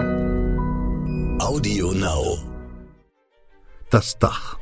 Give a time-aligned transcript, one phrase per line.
[0.00, 2.38] Audio Now.
[3.90, 4.58] Das Dach.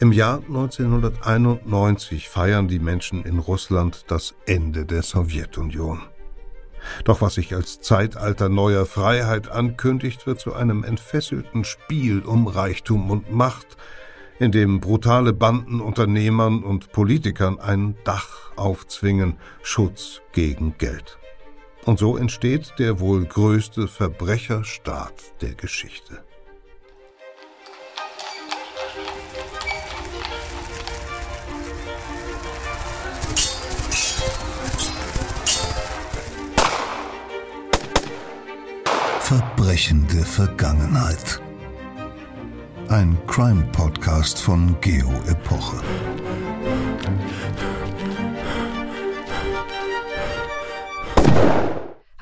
[0.00, 6.00] Im Jahr 1991 feiern die Menschen in Russland das Ende der Sowjetunion.
[7.04, 13.10] Doch was sich als Zeitalter neuer Freiheit ankündigt, wird zu einem entfesselten Spiel um Reichtum
[13.10, 13.76] und Macht,
[14.40, 21.18] in dem brutale Banden Unternehmern und Politikern ein Dach aufzwingen, Schutz gegen Geld.
[21.84, 26.22] Und so entsteht der wohl größte Verbrecherstaat der Geschichte.
[39.20, 41.40] Verbrechende Vergangenheit.
[42.88, 45.80] Ein Crime-Podcast von Geo Epoche.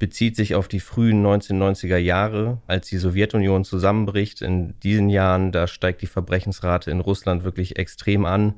[0.00, 4.42] bezieht sich auf die frühen 1990er Jahre, als die Sowjetunion zusammenbricht.
[4.42, 8.54] In diesen Jahren, da steigt die Verbrechensrate in Russland wirklich extrem an.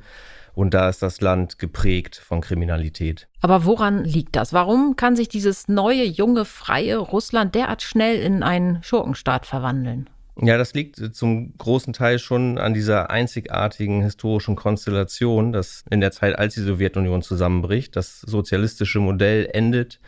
[0.54, 3.28] Und da ist das Land geprägt von Kriminalität.
[3.40, 4.52] Aber woran liegt das?
[4.52, 10.10] Warum kann sich dieses neue, junge, freie Russland derart schnell in einen Schurkenstaat verwandeln?
[10.40, 16.10] Ja, das liegt zum großen Teil schon an dieser einzigartigen historischen Konstellation, dass in der
[16.10, 20.00] Zeit, als die Sowjetunion zusammenbricht, das sozialistische Modell endet,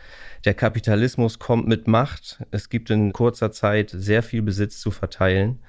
[0.43, 5.59] der Kapitalismus kommt mit Macht, es gibt in kurzer Zeit sehr viel Besitz zu verteilen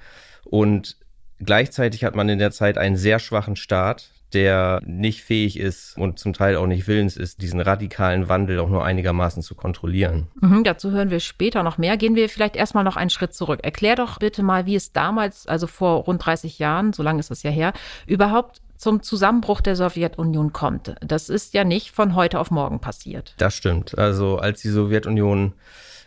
[0.43, 0.97] und
[1.39, 6.19] gleichzeitig hat man in der Zeit einen sehr schwachen Staat, der nicht fähig ist und
[6.19, 10.27] zum Teil auch nicht willens ist, diesen radikalen Wandel auch nur einigermaßen zu kontrollieren.
[10.41, 11.97] Mhm, dazu hören wir später noch mehr.
[11.97, 13.61] Gehen wir vielleicht erstmal noch einen Schritt zurück.
[13.63, 17.31] Erklär doch bitte mal, wie es damals, also vor rund 30 Jahren, so lange ist
[17.31, 17.73] es ja her,
[18.05, 20.95] überhaupt zum Zusammenbruch der Sowjetunion kommt.
[21.01, 23.33] Das ist ja nicht von heute auf morgen passiert.
[23.37, 23.97] Das stimmt.
[23.97, 25.53] Also als die Sowjetunion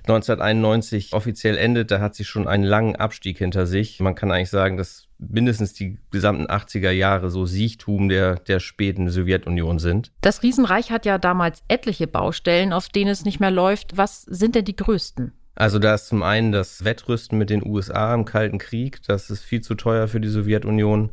[0.02, 4.00] 1991 offiziell endet, da hat sie schon einen langen Abstieg hinter sich.
[4.00, 9.10] Man kann eigentlich sagen, dass mindestens die gesamten 80er Jahre so Siechtum der, der späten
[9.10, 10.12] Sowjetunion sind.
[10.20, 13.96] Das Riesenreich hat ja damals etliche Baustellen, auf denen es nicht mehr läuft.
[13.96, 15.32] Was sind denn die größten?
[15.54, 19.02] Also da ist zum einen das Wettrüsten mit den USA im Kalten Krieg.
[19.06, 21.10] Das ist viel zu teuer für die Sowjetunion.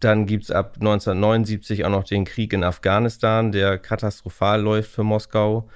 [0.00, 5.04] Dann gibt es ab 1979 auch noch den Krieg in Afghanistan, der katastrophal läuft für
[5.04, 5.68] Moskau.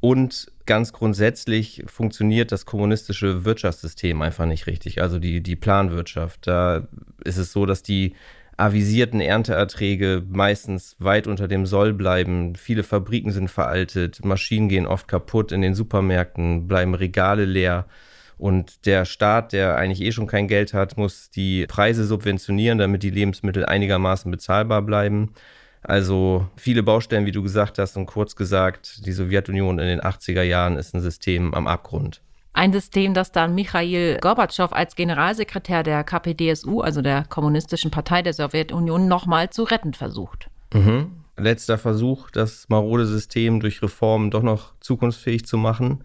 [0.00, 6.46] Und ganz grundsätzlich funktioniert das kommunistische Wirtschaftssystem einfach nicht richtig, also die, die Planwirtschaft.
[6.46, 6.86] Da
[7.24, 8.14] ist es so, dass die
[8.56, 12.56] avisierten Ernteerträge meistens weit unter dem Soll bleiben.
[12.56, 17.86] Viele Fabriken sind veraltet, Maschinen gehen oft kaputt, in den Supermärkten bleiben Regale leer.
[18.36, 23.02] Und der Staat, der eigentlich eh schon kein Geld hat, muss die Preise subventionieren, damit
[23.02, 25.32] die Lebensmittel einigermaßen bezahlbar bleiben.
[25.82, 30.42] Also viele Baustellen, wie du gesagt hast, und kurz gesagt, die Sowjetunion in den 80er
[30.42, 32.20] Jahren ist ein System am Abgrund.
[32.52, 38.32] Ein System, das dann Michail Gorbatschow als Generalsekretär der KPDSU, also der Kommunistischen Partei der
[38.32, 40.48] Sowjetunion, nochmal zu retten versucht.
[40.74, 41.12] Mhm.
[41.36, 46.02] letzter Versuch, das marode System durch Reformen doch noch zukunftsfähig zu machen.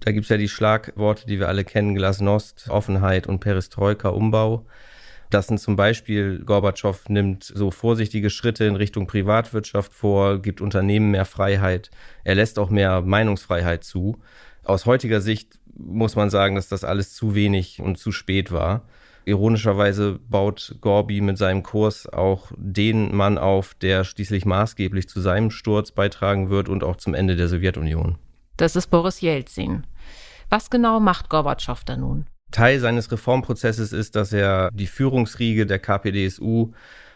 [0.00, 4.64] Da gibt es ja die Schlagworte, die wir alle kennen, Glasnost, Offenheit und Perestroika, Umbau.
[5.32, 11.10] Das sind zum Beispiel, Gorbatschow nimmt so vorsichtige Schritte in Richtung Privatwirtschaft vor, gibt Unternehmen
[11.10, 11.90] mehr Freiheit.
[12.22, 14.18] Er lässt auch mehr Meinungsfreiheit zu.
[14.62, 18.82] Aus heutiger Sicht muss man sagen, dass das alles zu wenig und zu spät war.
[19.24, 25.50] Ironischerweise baut Gorbi mit seinem Kurs auch den Mann auf, der schließlich maßgeblich zu seinem
[25.50, 28.18] Sturz beitragen wird und auch zum Ende der Sowjetunion.
[28.58, 29.86] Das ist Boris Jelzin.
[30.50, 32.26] Was genau macht Gorbatschow da nun?
[32.52, 36.72] Teil seines Reformprozesses ist, dass er die Führungsriege der KPDSU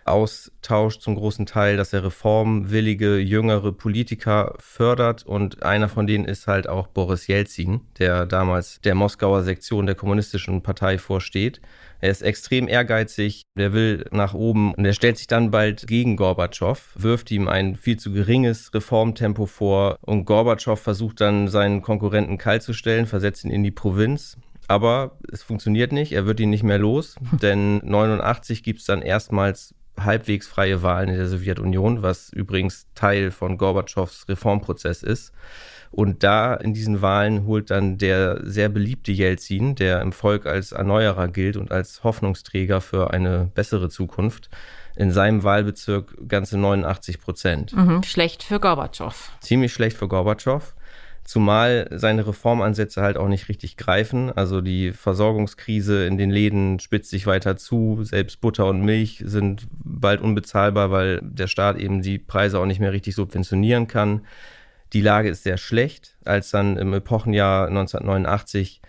[0.06, 5.24] austauscht zum großen Teil, dass er reformwillige, jüngere Politiker fördert.
[5.26, 9.94] Und einer von denen ist halt auch Boris Jelzin, der damals der Moskauer Sektion der
[9.94, 11.60] Kommunistischen Partei vorsteht.
[12.00, 16.16] Er ist extrem ehrgeizig, der will nach oben und er stellt sich dann bald gegen
[16.16, 19.96] Gorbatschow, wirft ihm ein viel zu geringes Reformtempo vor.
[20.02, 24.36] Und Gorbatschow versucht dann seinen Konkurrenten kalt zu stellen, versetzt ihn in die Provinz
[24.68, 29.02] aber es funktioniert nicht, er wird ihn nicht mehr los, denn 89 gibt es dann
[29.02, 35.32] erstmals halbwegs freie Wahlen in der Sowjetunion, was übrigens Teil von Gorbatschows Reformprozess ist.
[35.90, 40.72] Und da in diesen Wahlen holt dann der sehr beliebte Jelzin, der im Volk als
[40.72, 44.50] Erneuerer gilt und als Hoffnungsträger für eine bessere Zukunft,
[44.96, 47.76] in seinem Wahlbezirk ganze 89 Prozent.
[47.76, 49.30] Mhm, schlecht für Gorbatschow.
[49.40, 50.74] Ziemlich schlecht für Gorbatschow.
[51.26, 54.31] Zumal seine Reformansätze halt auch nicht richtig greifen.
[54.31, 57.99] Also die Versorgungskrise in den Läden spitzt sich weiter zu.
[58.05, 62.78] Selbst Butter und Milch sind bald unbezahlbar, weil der Staat eben die Preise auch nicht
[62.78, 64.20] mehr richtig subventionieren kann.
[64.93, 68.81] Die Lage ist sehr schlecht, als dann im Epochenjahr 1989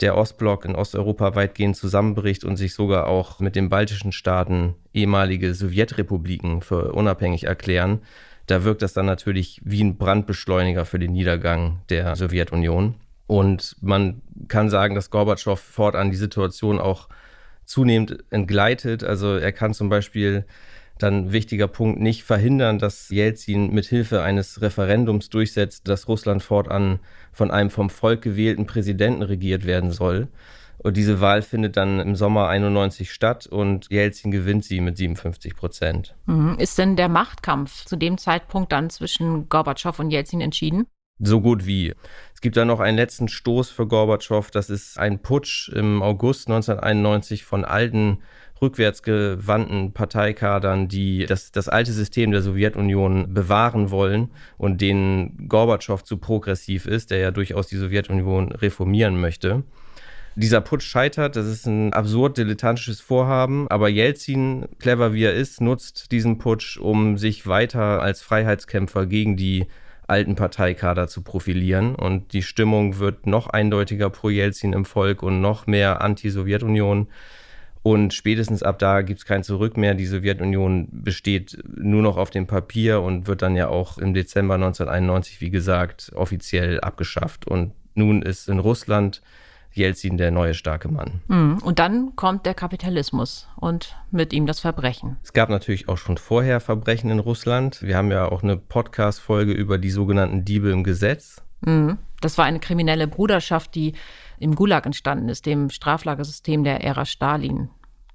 [0.00, 5.54] der Ostblock in Osteuropa weitgehend zusammenbricht und sich sogar auch mit den baltischen Staaten ehemalige
[5.54, 8.02] Sowjetrepubliken für unabhängig erklären,
[8.48, 12.94] da wirkt das dann natürlich wie ein Brandbeschleuniger für den Niedergang der Sowjetunion.
[13.26, 17.08] Und man kann sagen, dass Gorbatschow fortan die Situation auch
[17.66, 19.04] zunehmend entgleitet.
[19.04, 20.46] Also er kann zum Beispiel
[20.98, 26.98] dann wichtiger Punkt nicht verhindern, dass Jelzin mit Hilfe eines Referendums durchsetzt, dass Russland fortan
[27.32, 30.28] von einem vom Volk gewählten Präsidenten regiert werden soll.
[30.78, 35.56] Und diese Wahl findet dann im Sommer 91 statt und Jelzin gewinnt sie mit 57
[35.56, 36.14] Prozent.
[36.26, 36.56] Mhm.
[36.58, 40.86] Ist denn der Machtkampf zu dem Zeitpunkt dann zwischen Gorbatschow und Jelzin entschieden?
[41.20, 41.94] So gut wie.
[42.32, 44.48] Es gibt dann noch einen letzten Stoß für Gorbatschow.
[44.52, 48.18] Das ist ein Putsch im August 1991 von alten
[48.62, 56.18] rückwärtsgewandten Parteikadern, die das, das alte System der Sowjetunion bewahren wollen und denen Gorbatschow zu
[56.18, 59.64] progressiv ist, der ja durchaus die Sowjetunion reformieren möchte.
[60.38, 65.60] Dieser Putsch scheitert, das ist ein absurd dilettantisches Vorhaben, aber Jelzin, clever wie er ist,
[65.60, 69.66] nutzt diesen Putsch, um sich weiter als Freiheitskämpfer gegen die
[70.06, 71.96] alten Parteikader zu profilieren.
[71.96, 77.08] Und die Stimmung wird noch eindeutiger pro Jelzin im Volk und noch mehr Anti-Sowjetunion.
[77.82, 79.94] Und spätestens ab da gibt es kein Zurück mehr.
[79.94, 84.54] Die Sowjetunion besteht nur noch auf dem Papier und wird dann ja auch im Dezember
[84.54, 87.48] 1991, wie gesagt, offiziell abgeschafft.
[87.48, 89.20] Und nun ist in Russland
[89.78, 91.22] Jelzin der neue starke Mann.
[91.28, 91.58] Mhm.
[91.62, 95.16] Und dann kommt der Kapitalismus und mit ihm das Verbrechen.
[95.22, 97.82] Es gab natürlich auch schon vorher Verbrechen in Russland.
[97.82, 101.42] Wir haben ja auch eine Podcast-Folge über die sogenannten Diebe im Gesetz.
[101.60, 101.98] Mhm.
[102.20, 103.94] Das war eine kriminelle Bruderschaft, die
[104.38, 107.70] im Gulag entstanden ist, dem Straflagersystem der Ära Stalin.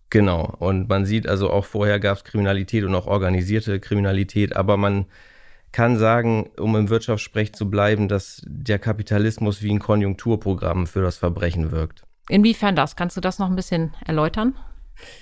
[0.09, 0.53] Genau.
[0.59, 5.05] Und man sieht also auch vorher gab es Kriminalität und auch organisierte Kriminalität, aber man
[5.73, 11.17] kann sagen, um im Wirtschaftssprech zu bleiben, dass der Kapitalismus wie ein Konjunkturprogramm für das
[11.17, 12.03] Verbrechen wirkt.
[12.29, 12.95] Inwiefern das?
[12.95, 14.55] Kannst du das noch ein bisschen erläutern?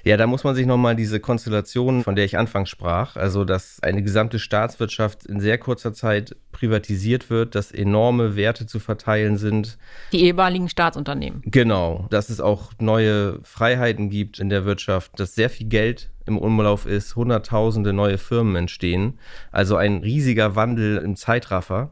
[0.04, 3.82] Ja, da muss man sich nochmal diese Konstellation, von der ich anfangs sprach, also dass
[3.82, 9.78] eine gesamte Staatswirtschaft in sehr kurzer Zeit privatisiert wird, dass enorme Werte zu verteilen sind.
[10.12, 11.42] Die ehemaligen Staatsunternehmen.
[11.46, 16.38] Genau, dass es auch neue Freiheiten gibt in der Wirtschaft, dass sehr viel Geld im
[16.38, 19.20] Umlauf ist, hunderttausende neue Firmen entstehen.
[19.52, 21.92] Also ein riesiger Wandel im Zeitraffer.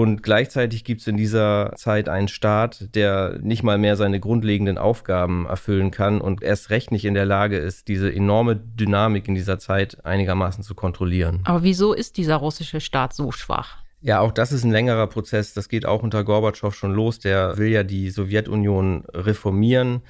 [0.00, 4.78] Und gleichzeitig gibt es in dieser Zeit einen Staat, der nicht mal mehr seine grundlegenden
[4.78, 9.34] Aufgaben erfüllen kann und erst recht nicht in der Lage ist, diese enorme Dynamik in
[9.34, 11.40] dieser Zeit einigermaßen zu kontrollieren.
[11.44, 13.76] Aber wieso ist dieser russische Staat so schwach?
[14.00, 15.52] Ja, auch das ist ein längerer Prozess.
[15.52, 17.18] Das geht auch unter Gorbatschow schon los.
[17.18, 20.00] Der will ja die Sowjetunion reformieren.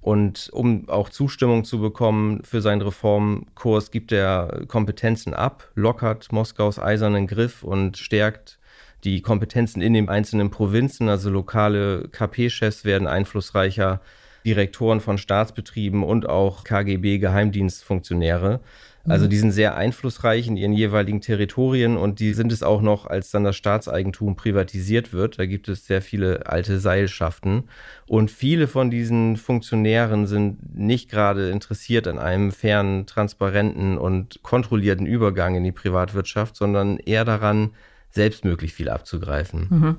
[0.00, 6.78] Und um auch Zustimmung zu bekommen für seinen Reformkurs, gibt er Kompetenzen ab, lockert Moskaus
[6.78, 8.59] eisernen Griff und stärkt
[9.04, 14.00] die Kompetenzen in den einzelnen Provinzen, also lokale KP-Chefs werden einflussreicher,
[14.44, 18.60] Direktoren von Staatsbetrieben und auch KGB-Geheimdienstfunktionäre.
[19.08, 23.06] Also die sind sehr einflussreich in ihren jeweiligen Territorien und die sind es auch noch,
[23.06, 25.38] als dann das Staatseigentum privatisiert wird.
[25.38, 27.64] Da gibt es sehr viele alte Seilschaften
[28.06, 35.06] und viele von diesen Funktionären sind nicht gerade interessiert an einem fairen, transparenten und kontrollierten
[35.06, 37.70] Übergang in die Privatwirtschaft, sondern eher daran,
[38.10, 39.66] selbst möglich viel abzugreifen.
[39.70, 39.96] Mhm.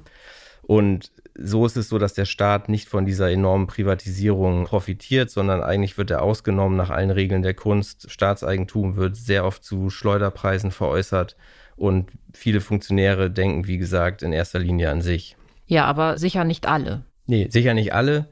[0.62, 5.64] Und so ist es so, dass der Staat nicht von dieser enormen Privatisierung profitiert, sondern
[5.64, 8.12] eigentlich wird er ausgenommen nach allen Regeln der Kunst.
[8.12, 11.36] Staatseigentum wird sehr oft zu Schleuderpreisen veräußert
[11.76, 15.36] und viele Funktionäre denken, wie gesagt, in erster Linie an sich.
[15.66, 17.06] Ja, aber sicher nicht alle.
[17.28, 18.28] Nee, sicher nicht alle.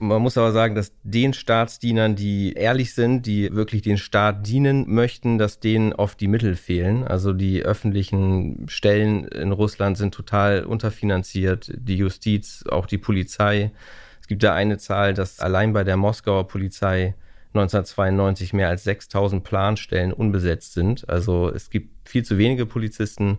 [0.00, 4.84] Man muss aber sagen, dass den Staatsdienern, die ehrlich sind, die wirklich den Staat dienen
[4.88, 7.02] möchten, dass denen oft die Mittel fehlen.
[7.02, 13.72] Also die öffentlichen Stellen in Russland sind total unterfinanziert, die Justiz, auch die Polizei.
[14.20, 17.14] Es gibt da eine Zahl, dass allein bei der Moskauer Polizei
[17.54, 21.08] 1992 mehr als 6000 Planstellen unbesetzt sind.
[21.08, 23.38] Also es gibt viel zu wenige Polizisten.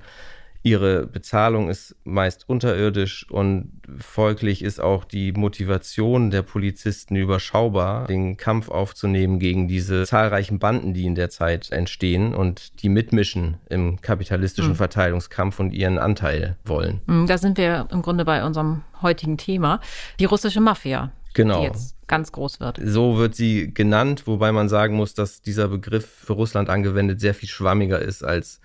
[0.62, 8.36] Ihre Bezahlung ist meist unterirdisch und folglich ist auch die Motivation der Polizisten überschaubar, den
[8.36, 14.02] Kampf aufzunehmen gegen diese zahlreichen Banden, die in der Zeit entstehen und die mitmischen im
[14.02, 14.78] kapitalistischen mhm.
[14.78, 17.00] Verteilungskampf und ihren Anteil wollen.
[17.08, 19.80] Hm, da sind wir im Grunde bei unserem heutigen Thema,
[20.20, 21.14] die russische Mafia.
[21.36, 21.62] Genau.
[21.62, 22.80] Die jetzt ganz groß wird.
[22.84, 27.34] So wird sie genannt, wobei man sagen muss, dass dieser Begriff für Russland angewendet sehr
[27.34, 28.60] viel schwammiger ist als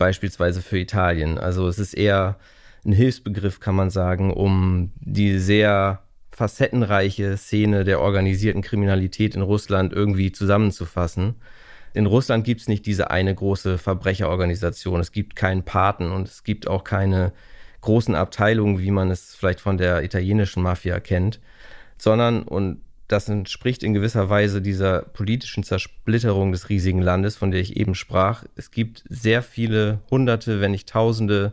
[0.00, 1.38] beispielsweise für Italien.
[1.38, 2.38] Also es ist eher
[2.84, 6.02] ein Hilfsbegriff, kann man sagen, um die sehr
[6.32, 11.34] facettenreiche Szene der organisierten Kriminalität in Russland irgendwie zusammenzufassen.
[11.92, 15.00] In Russland gibt es nicht diese eine große Verbrecherorganisation.
[15.00, 17.32] Es gibt keinen Paten und es gibt auch keine
[17.82, 21.40] großen Abteilungen, wie man es vielleicht von der italienischen Mafia kennt,
[21.98, 22.80] sondern, und
[23.10, 27.94] das entspricht in gewisser Weise dieser politischen Zersplitterung des riesigen Landes, von der ich eben
[27.94, 28.44] sprach.
[28.56, 31.52] Es gibt sehr viele Hunderte, wenn nicht Tausende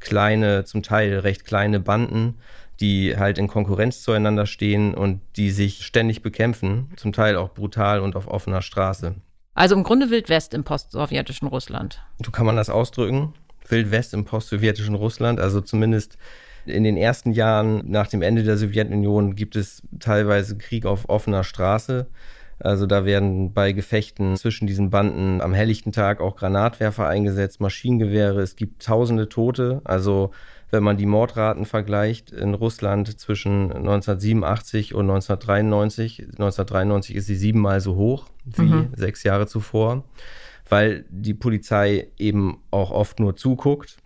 [0.00, 2.38] kleine, zum Teil recht kleine Banden,
[2.80, 8.00] die halt in Konkurrenz zueinander stehen und die sich ständig bekämpfen, zum Teil auch brutal
[8.00, 9.14] und auf offener Straße.
[9.54, 12.02] Also im Grunde Wildwest im postsowjetischen Russland.
[12.22, 13.32] So kann man das ausdrücken.
[13.68, 16.18] Wildwest im postsowjetischen Russland, also zumindest
[16.66, 21.44] in den ersten Jahren nach dem Ende der Sowjetunion gibt es teilweise Krieg auf offener
[21.44, 22.06] Straße.
[22.58, 28.40] Also da werden bei Gefechten zwischen diesen Banden am helllichten Tag auch Granatwerfer eingesetzt, Maschinengewehre.
[28.40, 29.82] Es gibt tausende Tote.
[29.84, 30.30] Also
[30.70, 37.80] wenn man die Mordraten vergleicht in Russland zwischen 1987 und 1993, 1993 ist sie siebenmal
[37.80, 38.88] so hoch wie mhm.
[38.96, 40.04] sechs Jahre zuvor,
[40.68, 43.98] weil die Polizei eben auch oft nur zuguckt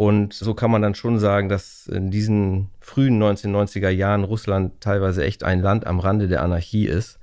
[0.00, 5.22] und so kann man dann schon sagen, dass in diesen frühen 1990er Jahren Russland teilweise
[5.22, 7.18] echt ein Land am Rande der Anarchie ist.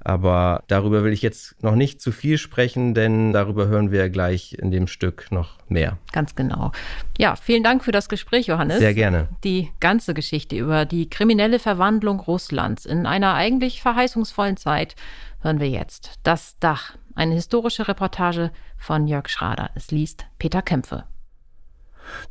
[0.00, 4.54] Aber darüber will ich jetzt noch nicht zu viel sprechen, denn darüber hören wir gleich
[4.54, 5.98] in dem Stück noch mehr.
[6.10, 6.72] Ganz genau.
[7.16, 8.80] Ja, vielen Dank für das Gespräch, Johannes.
[8.80, 9.28] Sehr gerne.
[9.44, 14.96] Die ganze Geschichte über die kriminelle Verwandlung Russlands in einer eigentlich verheißungsvollen Zeit
[15.42, 16.10] hören wir jetzt.
[16.24, 19.70] Das Dach, eine historische Reportage von Jörg Schrader.
[19.76, 21.04] Es liest Peter Kämpfe.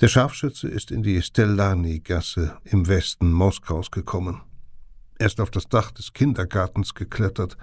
[0.01, 4.41] Der Scharfschütze ist in die Stellani-Gasse im Westen Moskaus gekommen.
[5.17, 7.57] Er ist auf das Dach des Kindergartens geklettert.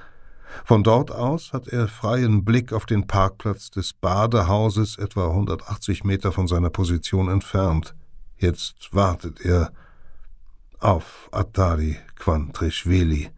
[0.64, 6.32] Von dort aus hat er freien Blick auf den Parkplatz des Badehauses etwa 180 Meter
[6.32, 7.94] von seiner Position entfernt.
[8.36, 9.72] Jetzt wartet er
[10.78, 13.30] auf Atari Quantrischvili,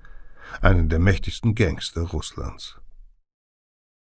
[0.61, 2.77] einen der mächtigsten Gangster Russlands.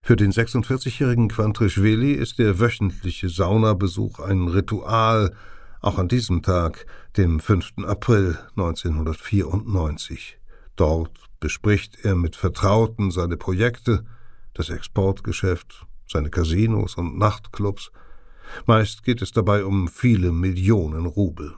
[0.05, 5.33] Für den 46-jährigen Quantrischvili ist der wöchentliche Saunabesuch ein Ritual,
[5.79, 7.86] auch an diesem Tag, dem 5.
[7.86, 10.38] April 1994.
[10.75, 14.03] Dort bespricht er mit Vertrauten seine Projekte,
[14.53, 17.93] das Exportgeschäft, seine Casinos und Nachtclubs.
[18.65, 21.55] Meist geht es dabei um viele Millionen Rubel.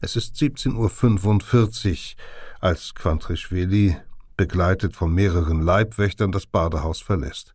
[0.00, 2.22] Es ist 17.45 Uhr,
[2.60, 3.94] als Quantrischvili
[4.36, 7.54] begleitet von mehreren Leibwächtern, das Badehaus verlässt.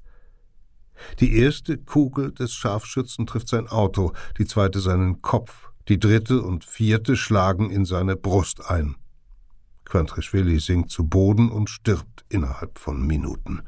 [1.19, 6.65] Die erste Kugel des Scharfschützen trifft sein Auto, die zweite seinen Kopf, die dritte und
[6.65, 8.95] vierte schlagen in seine Brust ein.
[9.86, 13.63] Quantrischvili sinkt zu Boden und stirbt innerhalb von Minuten.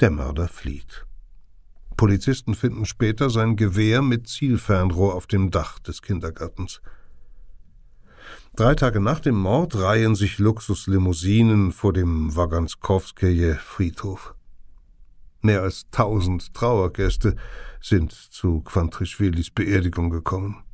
[0.00, 1.06] Der Mörder flieht.
[1.96, 6.80] Polizisten finden später sein Gewehr mit Zielfernrohr auf dem Dach des Kindergartens.
[8.58, 14.34] Drei Tage nach dem Mord reihen sich Luxuslimousinen vor dem Waganskowskaje Friedhof.
[15.42, 17.36] Mehr als tausend Trauergäste
[17.80, 20.64] sind zu Quantrischwilis Beerdigung gekommen.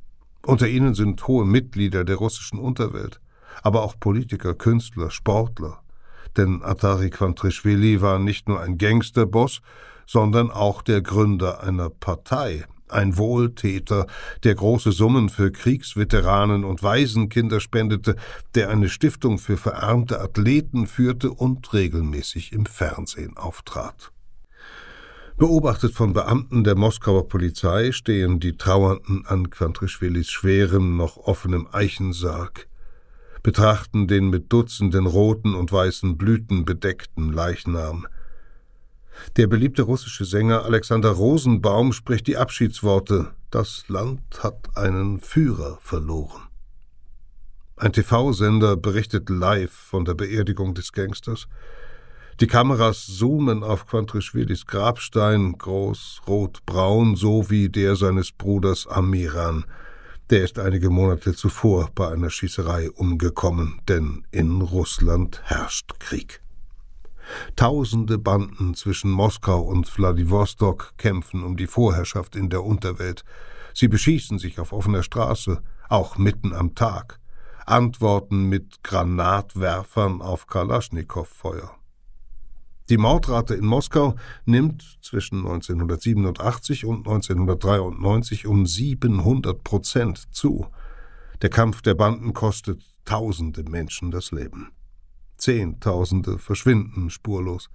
[0.47, 3.21] Unter ihnen sind hohe Mitglieder der russischen Unterwelt,
[3.63, 5.83] aber auch Politiker, Künstler, Sportler.
[6.39, 9.61] denn Atari Quantrischvili war nicht nur ein Gangsterboss,
[10.07, 14.07] sondern auch der Gründer einer Partei, ein Wohltäter,
[14.43, 18.17] der große Summen für Kriegsveteranen und Waisenkinder spendete,
[18.55, 24.13] der eine Stiftung für verarmte Athleten führte und regelmäßig im Fernsehen auftrat.
[25.37, 32.69] Beobachtet von Beamten der Moskauer Polizei stehen die Trauernden an Quantrischwilis schwerem, noch offenem Eichensarg,
[33.43, 38.07] betrachten den mit Dutzenden roten und weißen Blüten bedeckten Leichnam.
[39.37, 46.43] Der beliebte russische Sänger Alexander Rosenbaum spricht die Abschiedsworte Das Land hat einen Führer verloren.
[47.77, 51.49] Ein TV-Sender berichtet live von der Beerdigung des Gangsters.
[52.41, 59.65] Die Kameras zoomen auf Quantrischwilis Grabstein, groß, rot-braun, so wie der seines Bruders Amiran.
[60.31, 66.44] Der ist einige Monate zuvor bei einer Schießerei umgekommen, denn in Russland herrscht Krieg.
[67.57, 73.25] Tausende Banden zwischen Moskau und Wladiwostok kämpfen um die Vorherrschaft in der Unterwelt.
[73.73, 77.21] Sie beschießen sich auf offener Straße, auch mitten am Tag,
[77.67, 81.71] antworten mit Granatwerfern auf Kalaschnikow-Feuer.
[82.91, 84.15] Die Mordrate in Moskau
[84.45, 90.67] nimmt zwischen 1987 und 1993 um 700 Prozent zu.
[91.41, 94.71] Der Kampf der Banden kostet tausende Menschen das Leben.
[95.37, 97.71] Zehntausende verschwinden spurlos.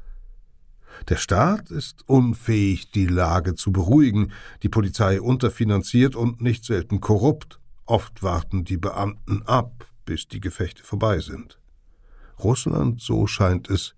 [1.08, 4.32] Der Staat ist unfähig, die Lage zu beruhigen,
[4.64, 7.60] die Polizei unterfinanziert und nicht selten korrupt.
[7.86, 11.60] Oft warten die Beamten ab, bis die Gefechte vorbei sind.
[12.44, 13.96] Russland, so scheint es,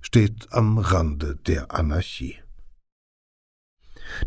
[0.00, 2.41] steht am Rande der Anarchie.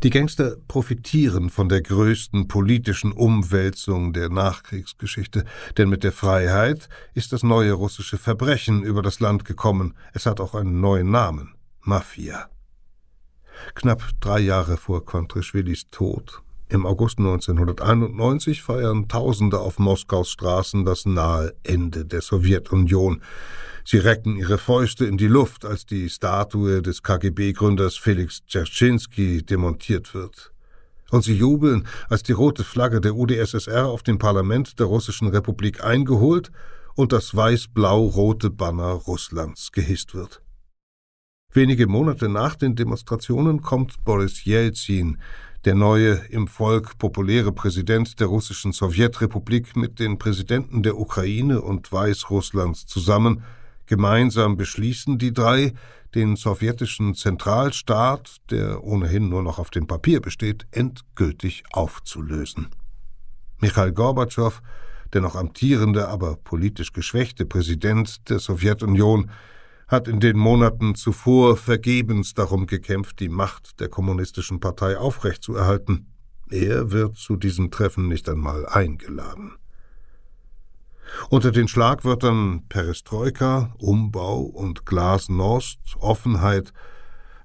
[0.03, 5.45] Die Gangster profitieren von der größten politischen Umwälzung der Nachkriegsgeschichte,
[5.77, 9.93] denn mit der Freiheit ist das neue russische Verbrechen über das Land gekommen.
[10.13, 12.49] Es hat auch einen neuen Namen Mafia.
[13.73, 21.05] Knapp drei Jahre vor Kontrischwilis Tod, im August 1991, feiern Tausende auf Moskaus Straßen das
[21.05, 23.21] nahe Ende der Sowjetunion.
[23.87, 30.15] Sie recken ihre Fäuste in die Luft, als die Statue des KGB-Gründers Felix Dzerzhinsky demontiert
[30.15, 30.51] wird.
[31.11, 35.83] Und sie jubeln, als die rote Flagge der UdSSR auf dem Parlament der Russischen Republik
[35.83, 36.51] eingeholt
[36.95, 40.41] und das weiß-blau-rote Banner Russlands gehisst wird.
[41.53, 45.19] Wenige Monate nach den Demonstrationen kommt Boris Jelzin,
[45.63, 51.91] der neue, im Volk populäre Präsident der russischen Sowjetrepublik, mit den Präsidenten der Ukraine und
[51.91, 53.43] Weißrusslands zusammen
[53.87, 55.73] Gemeinsam beschließen die drei,
[56.15, 62.69] den sowjetischen Zentralstaat, der ohnehin nur noch auf dem Papier besteht, endgültig aufzulösen.
[63.59, 64.61] Michail Gorbatschow,
[65.13, 69.29] der noch amtierende, aber politisch geschwächte Präsident der Sowjetunion,
[69.87, 76.07] hat in den Monaten zuvor vergebens darum gekämpft, die Macht der kommunistischen Partei aufrechtzuerhalten.
[76.49, 79.53] Er wird zu diesem Treffen nicht einmal eingeladen.
[81.29, 86.73] Unter den Schlagwörtern Perestroika, Umbau und Glasnost, Offenheit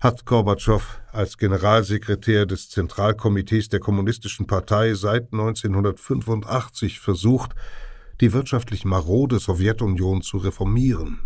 [0.01, 7.55] hat Gorbatschow als Generalsekretär des Zentralkomitees der Kommunistischen Partei seit 1985 versucht,
[8.21, 11.21] die wirtschaftlich marode Sowjetunion zu reformieren.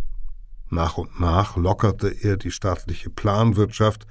[0.71, 4.07] Nach und nach lockerte er die staatliche Planwirtschaft,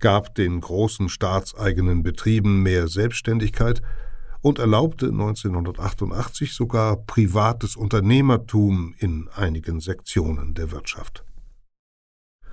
[0.00, 3.80] gab den großen staatseigenen Betrieben mehr Selbstständigkeit
[4.44, 11.24] und erlaubte 1988 sogar privates Unternehmertum in einigen Sektionen der Wirtschaft.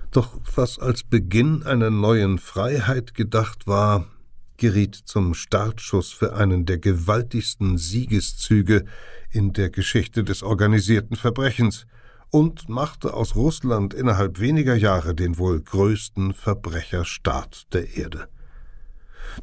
[0.10, 4.08] Doch was als Beginn einer neuen Freiheit gedacht war,
[4.56, 8.86] geriet zum Startschuss für einen der gewaltigsten Siegeszüge
[9.30, 11.88] in der Geschichte des organisierten Verbrechens
[12.30, 18.30] und machte aus Russland innerhalb weniger Jahre den wohl größten Verbrecherstaat der Erde.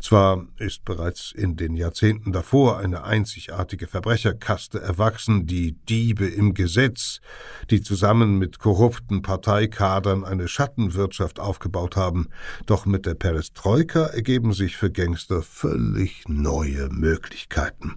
[0.01, 7.20] Zwar ist bereits in den Jahrzehnten davor eine einzigartige Verbrecherkaste erwachsen, die Diebe im Gesetz,
[7.70, 12.29] die zusammen mit korrupten Parteikadern eine Schattenwirtschaft aufgebaut haben,
[12.66, 17.96] doch mit der Perestroika ergeben sich für Gangster völlig neue Möglichkeiten.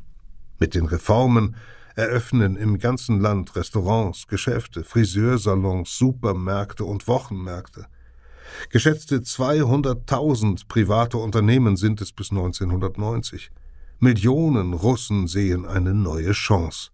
[0.60, 1.56] Mit den Reformen
[1.96, 7.86] eröffnen im ganzen Land Restaurants, Geschäfte, Friseursalons, Supermärkte und Wochenmärkte.
[8.70, 13.52] Geschätzte 200.000 private Unternehmen sind es bis 1990.
[14.00, 16.90] Millionen Russen sehen eine neue Chance.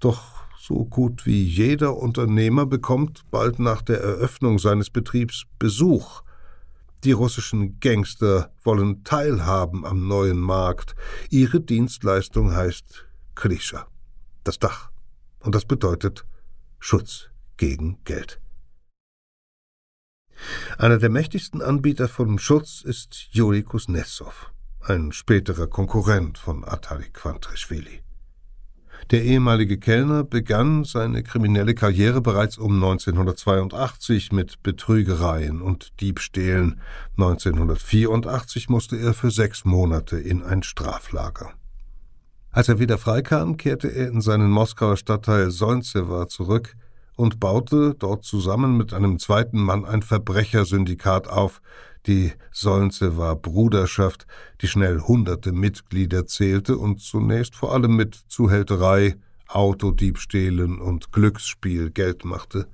[0.00, 6.22] Doch so gut wie jeder Unternehmer bekommt bald nach der Eröffnung seines Betriebs Besuch.
[7.04, 10.94] Die russischen Gangster wollen teilhaben am neuen Markt.
[11.30, 13.86] Ihre Dienstleistung heißt Krischa,
[14.42, 14.90] das Dach.
[15.40, 16.24] Und das bedeutet
[16.78, 18.40] Schutz gegen Geld.
[20.78, 28.00] Einer der mächtigsten Anbieter von Schutz ist Juri Kuznetsov, ein späterer Konkurrent von Atari Quantrischvili.
[29.10, 36.80] Der ehemalige Kellner begann seine kriminelle Karriere bereits um 1982 mit Betrügereien und Diebstählen.
[37.18, 41.52] 1984 musste er für sechs Monate in ein Straflager.
[42.50, 46.74] Als er wieder freikam, kehrte er in seinen Moskauer Stadtteil Solnzewa zurück
[47.16, 51.60] und baute dort zusammen mit einem zweiten Mann ein Verbrechersyndikat auf,
[52.06, 54.26] die Solnzewer Bruderschaft,
[54.60, 59.16] die schnell hunderte Mitglieder zählte und zunächst vor allem mit Zuhälterei,
[59.48, 62.66] Autodiebstählen und Glücksspiel Geld machte.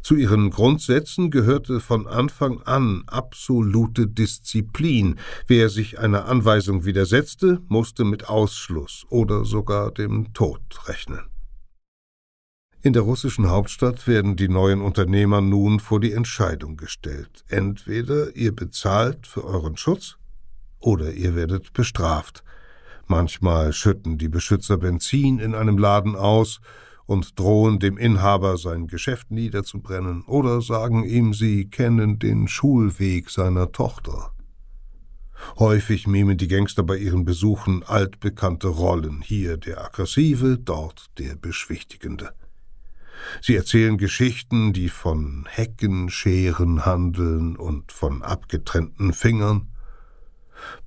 [0.00, 5.18] Zu ihren Grundsätzen gehörte von Anfang an absolute Disziplin.
[5.46, 11.31] Wer sich einer Anweisung widersetzte, musste mit Ausschluss oder sogar dem Tod rechnen.
[12.84, 17.44] In der russischen Hauptstadt werden die neuen Unternehmer nun vor die Entscheidung gestellt.
[17.46, 20.16] Entweder ihr bezahlt für euren Schutz
[20.80, 22.42] oder ihr werdet bestraft.
[23.06, 26.60] Manchmal schütten die Beschützer Benzin in einem Laden aus
[27.06, 33.70] und drohen dem Inhaber sein Geschäft niederzubrennen oder sagen ihm, sie kennen den Schulweg seiner
[33.70, 34.32] Tochter.
[35.56, 42.32] Häufig mimen die Gangster bei ihren Besuchen altbekannte Rollen, hier der Aggressive, dort der Beschwichtigende.
[43.40, 49.68] Sie erzählen Geschichten, die von Heckenscheren handeln und von abgetrennten Fingern.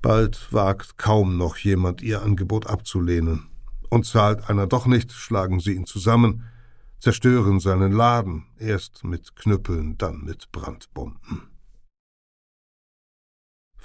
[0.02, 3.48] Bald wagt kaum noch jemand ihr Angebot abzulehnen.
[3.88, 6.44] Und zahlt einer doch nicht, schlagen sie ihn zusammen,
[6.98, 11.50] zerstören seinen Laden, erst mit Knüppeln, dann mit Brandbomben.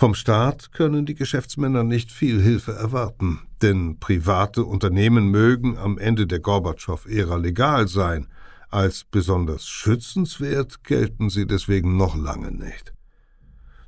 [0.02, 6.26] Vom Staat können die Geschäftsmänner nicht viel Hilfe erwarten, denn private Unternehmen mögen am Ende
[6.26, 8.28] der Gorbatschow-Ära legal sein,
[8.72, 12.94] als besonders schützenswert gelten sie deswegen noch lange nicht.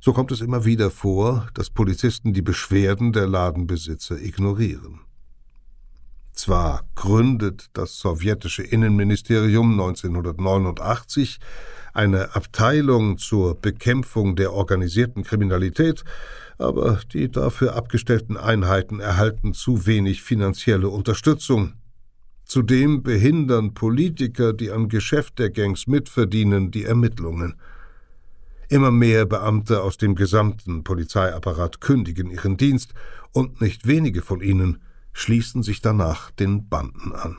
[0.00, 5.00] So kommt es immer wieder vor, dass Polizisten die Beschwerden der Ladenbesitzer ignorieren.
[6.34, 11.38] Zwar gründet das sowjetische Innenministerium 1989
[11.94, 16.04] eine Abteilung zur Bekämpfung der organisierten Kriminalität,
[16.58, 21.74] aber die dafür abgestellten Einheiten erhalten zu wenig finanzielle Unterstützung,
[22.44, 27.54] Zudem behindern Politiker, die am Geschäft der Gangs mitverdienen, die Ermittlungen.
[28.68, 32.94] Immer mehr Beamte aus dem gesamten Polizeiapparat kündigen ihren Dienst,
[33.32, 34.80] und nicht wenige von ihnen
[35.12, 37.36] schließen sich danach den Banden an.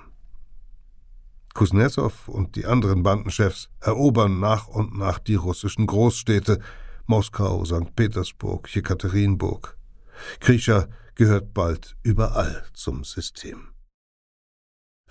[1.53, 6.59] Kuznetsov und die anderen Bandenchefs erobern nach und nach die russischen Großstädte
[7.05, 7.95] Moskau, St.
[7.95, 9.77] Petersburg, Jekaterinburg.
[10.39, 13.69] Krischer gehört bald überall zum System.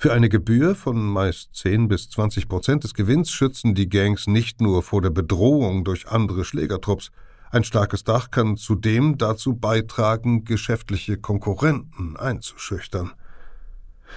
[0.04, 4.60] Für eine Gebühr von meist 10 bis 20 Prozent des Gewinns schützen die Gangs nicht
[4.60, 7.10] nur vor der Bedrohung durch andere Schlägertrupps,
[7.50, 13.12] ein starkes Dach kann zudem dazu beitragen, geschäftliche Konkurrenten einzuschüchtern.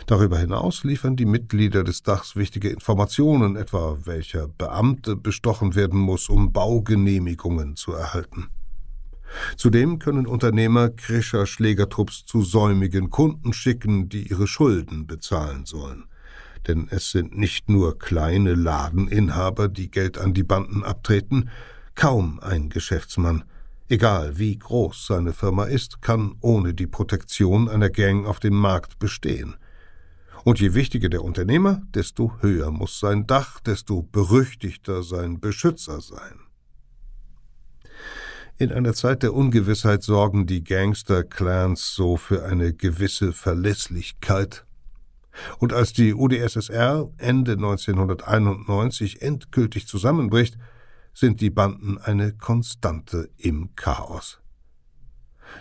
[0.07, 6.27] Darüber hinaus liefern die Mitglieder des Dachs wichtige Informationen, etwa welcher Beamte bestochen werden muss,
[6.27, 8.49] um Baugenehmigungen zu erhalten.
[9.55, 16.05] Zudem können Unternehmer Krischer Schlägertrupps zu säumigen Kunden schicken, die ihre Schulden bezahlen sollen.
[16.67, 21.49] Denn es sind nicht nur kleine Ladeninhaber, die Geld an die Banden abtreten,
[21.95, 23.43] kaum ein Geschäftsmann,
[23.89, 28.99] egal wie groß seine Firma ist, kann ohne die Protektion einer Gang auf dem Markt
[28.99, 29.55] bestehen.
[30.43, 36.46] Und je wichtiger der Unternehmer, desto höher muss sein Dach, desto berüchtigter sein Beschützer sein.
[38.59, 44.65] In einer Zeit der Ungewissheit sorgen die Gangster-Clans so für eine gewisse Verlässlichkeit.
[45.59, 50.57] Und als die UdSSR Ende 1991 endgültig zusammenbricht,
[51.13, 54.39] sind die Banden eine Konstante im Chaos.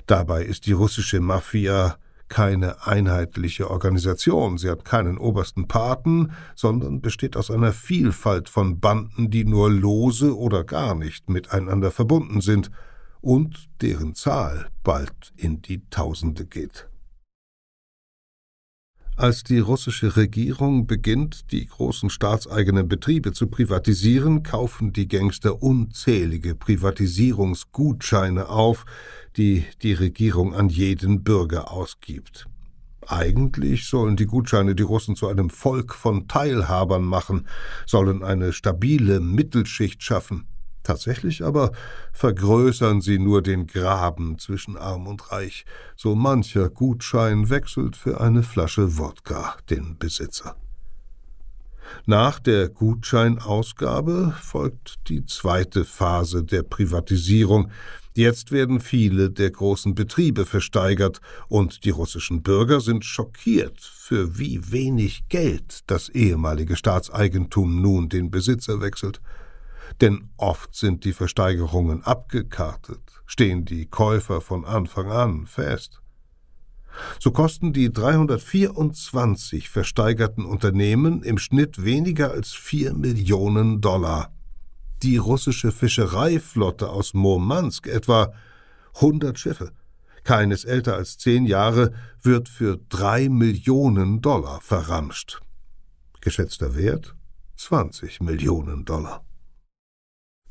[0.06, 7.36] Dabei ist die russische Mafia keine einheitliche Organisation, sie hat keinen obersten Paten, sondern besteht
[7.36, 12.70] aus einer Vielfalt von Banden, die nur lose oder gar nicht miteinander verbunden sind
[13.20, 16.88] und deren Zahl bald in die Tausende geht.
[19.18, 26.54] Als die russische Regierung beginnt, die großen staatseigenen Betriebe zu privatisieren, kaufen die Gangster unzählige
[26.54, 28.84] Privatisierungsgutscheine auf,
[29.38, 32.46] die die Regierung an jeden Bürger ausgibt.
[33.06, 37.48] Eigentlich sollen die Gutscheine die Russen zu einem Volk von Teilhabern machen,
[37.86, 40.46] sollen eine stabile Mittelschicht schaffen.
[40.86, 41.72] Tatsächlich aber
[42.12, 45.64] vergrößern sie nur den Graben zwischen Arm und Reich.
[45.96, 50.54] So mancher Gutschein wechselt für eine Flasche Wodka den Besitzer.
[52.04, 57.72] Nach der Gutscheinausgabe folgt die zweite Phase der Privatisierung.
[58.14, 64.70] Jetzt werden viele der großen Betriebe versteigert und die russischen Bürger sind schockiert, für wie
[64.70, 69.20] wenig Geld das ehemalige Staatseigentum nun den Besitzer wechselt.
[70.00, 76.00] Denn oft sind die Versteigerungen abgekartet, stehen die Käufer von Anfang an fest.
[77.18, 84.32] So kosten die 324 versteigerten Unternehmen im Schnitt weniger als 4 Millionen Dollar.
[85.02, 88.32] Die russische Fischereiflotte aus Murmansk etwa
[88.94, 89.72] 100 Schiffe,
[90.24, 95.40] keines älter als zehn Jahre, wird für drei Millionen Dollar verramscht.
[96.22, 97.14] Geschätzter Wert
[97.56, 99.25] 20 Millionen Dollar.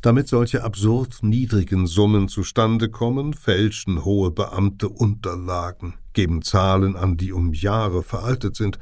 [0.06, 7.34] Damit solche absurd niedrigen Summen zustande kommen, fälschen hohe Beamte Unterlagen, geben Zahlen an, die
[7.34, 8.78] um Jahre veraltet sind,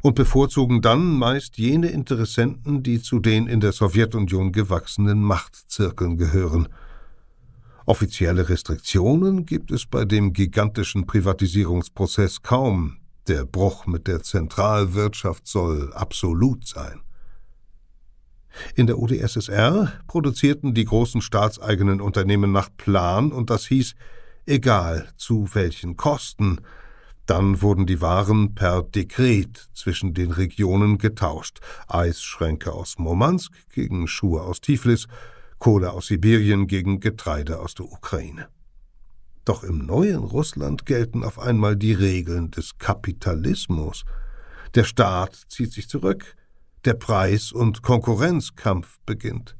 [0.00, 6.68] und bevorzugen dann meist jene Interessenten, die zu den in der Sowjetunion gewachsenen Machtzirkeln gehören.
[7.84, 12.96] Offizielle Restriktionen gibt es bei dem gigantischen Privatisierungsprozess kaum,
[13.28, 17.02] der Bruch mit der Zentralwirtschaft soll absolut sein.
[18.74, 23.94] In der UdSSR produzierten die großen staatseigenen Unternehmen nach Plan und das hieß,
[24.46, 26.60] egal zu welchen Kosten,
[27.26, 31.60] dann wurden die Waren per Dekret zwischen den Regionen getauscht.
[31.88, 35.06] Eisschränke aus Murmansk gegen Schuhe aus Tiflis,
[35.58, 38.48] Kohle aus Sibirien gegen Getreide aus der Ukraine.
[39.46, 44.04] Doch im neuen Russland gelten auf einmal die Regeln des Kapitalismus.
[44.74, 46.36] Der Staat zieht sich zurück,
[46.86, 49.56] der Preis- und Konkurrenzkampf beginnt.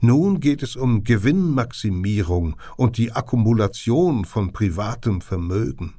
[0.00, 5.94] Nun geht es um Gewinnmaximierung und die Akkumulation von privatem Vermögen.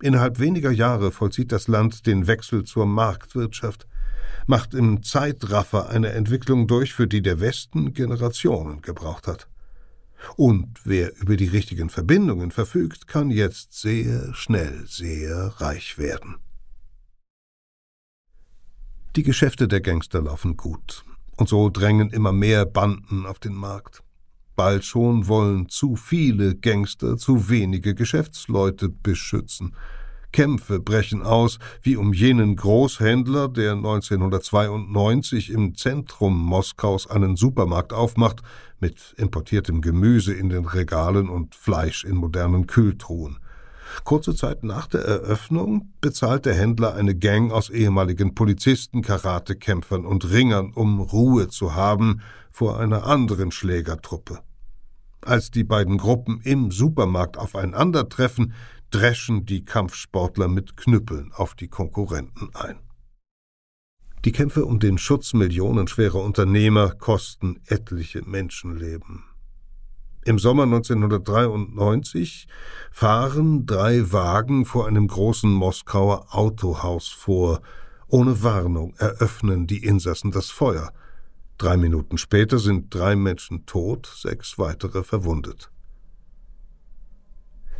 [0.00, 3.86] Innerhalb weniger Jahre vollzieht das Land den Wechsel zur Marktwirtschaft,
[4.46, 9.48] macht im Zeitraffer eine Entwicklung durch, für die der Westen Generationen gebraucht hat.
[10.36, 16.36] Und wer über die richtigen Verbindungen verfügt, kann jetzt sehr schnell sehr reich werden.
[19.14, 21.04] Die Geschäfte der Gangster laufen gut,
[21.36, 24.02] und so drängen immer mehr Banden auf den Markt.
[24.56, 29.76] Bald schon wollen zu viele Gangster zu wenige Geschäftsleute beschützen.
[30.32, 38.40] Kämpfe brechen aus, wie um jenen Großhändler, der 1992 im Zentrum Moskaus einen Supermarkt aufmacht,
[38.80, 43.40] mit importiertem Gemüse in den Regalen und Fleisch in modernen Kühltruhen.
[44.04, 50.30] Kurze Zeit nach der Eröffnung bezahlt der Händler eine Gang aus ehemaligen Polizisten, Karatekämpfern und
[50.30, 54.40] Ringern, um Ruhe zu haben vor einer anderen Schlägertruppe.
[55.20, 58.54] Als die beiden Gruppen im Supermarkt aufeinandertreffen,
[58.90, 62.78] dreschen die Kampfsportler mit Knüppeln auf die Konkurrenten ein.
[64.24, 69.24] Die Kämpfe um den Schutz millionenschwerer Unternehmer kosten etliche Menschenleben.
[70.24, 72.46] Im Sommer 1993
[72.92, 77.60] fahren drei Wagen vor einem großen Moskauer Autohaus vor.
[78.06, 80.92] Ohne Warnung eröffnen die Insassen das Feuer.
[81.58, 85.72] Drei Minuten später sind drei Menschen tot, sechs weitere verwundet.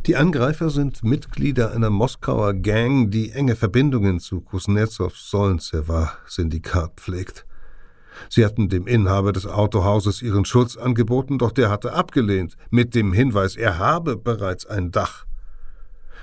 [0.05, 7.45] Die Angreifer sind Mitglieder einer Moskauer Gang, die enge Verbindungen zu Kuznetsovs Solnzewa-Syndikat pflegt.
[8.29, 13.13] Sie hatten dem Inhaber des Autohauses ihren Schutz angeboten, doch der hatte abgelehnt, mit dem
[13.13, 15.25] Hinweis, er habe bereits ein Dach.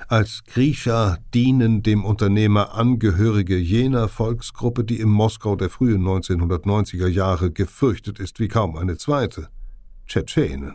[0.08, 7.52] Als Grisha dienen dem Unternehmer Angehörige jener Volksgruppe, die im Moskau der frühen 1990er Jahre
[7.52, 9.48] gefürchtet ist wie kaum eine zweite.
[10.08, 10.74] Tschetschenen.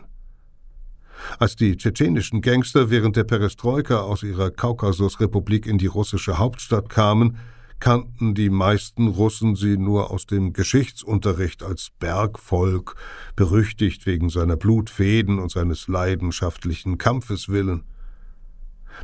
[1.38, 7.36] Als die tschetschenischen Gangster während der Perestroika aus ihrer Kaukasusrepublik in die russische Hauptstadt kamen,
[7.80, 12.96] kannten die meisten Russen sie nur aus dem Geschichtsunterricht als Bergvolk,
[13.34, 17.84] berüchtigt wegen seiner Blutfäden und seines leidenschaftlichen Kampfes willen.